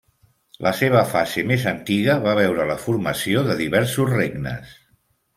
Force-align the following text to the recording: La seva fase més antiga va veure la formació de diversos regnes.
La 0.67 0.69
seva 0.77 1.01
fase 1.09 1.41
més 1.49 1.65
antiga 1.71 2.15
va 2.23 2.33
veure 2.39 2.65
la 2.69 2.77
formació 2.85 3.43
de 3.49 3.57
diversos 3.59 4.09
regnes. 4.15 4.73